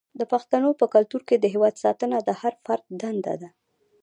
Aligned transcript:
د 0.19 0.21
پښتنو 0.31 0.69
په 0.79 0.85
کلتور 0.93 1.21
کې 1.29 1.35
د 1.39 1.45
هیواد 1.53 1.75
ساتنه 1.83 2.17
د 2.21 2.29
هر 2.41 2.53
فرد 2.65 2.85
دنده 3.01 3.33
ده. 3.41 3.49